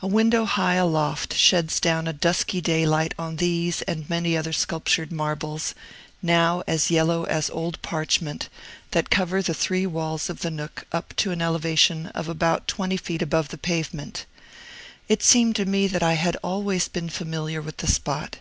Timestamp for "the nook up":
10.42-11.16